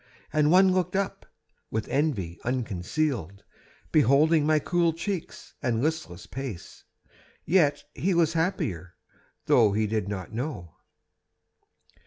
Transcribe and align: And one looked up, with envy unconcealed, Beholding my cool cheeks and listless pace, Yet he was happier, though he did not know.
And 0.33 0.49
one 0.49 0.71
looked 0.73 0.95
up, 0.95 1.27
with 1.69 1.87
envy 1.87 2.39
unconcealed, 2.43 3.43
Beholding 3.91 4.47
my 4.47 4.57
cool 4.57 4.93
cheeks 4.93 5.53
and 5.61 5.79
listless 5.83 6.25
pace, 6.25 6.85
Yet 7.45 7.83
he 7.93 8.15
was 8.15 8.33
happier, 8.33 8.95
though 9.45 9.73
he 9.73 9.85
did 9.85 10.07
not 10.09 10.33
know. 10.33 10.73